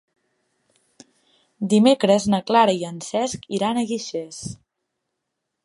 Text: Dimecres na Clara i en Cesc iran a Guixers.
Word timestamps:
Dimecres 1.73 2.25
na 2.35 2.39
Clara 2.49 2.75
i 2.79 2.81
en 2.89 2.97
Cesc 3.09 3.47
iran 3.59 3.77
a 3.77 3.85
Guixers. 3.93 4.41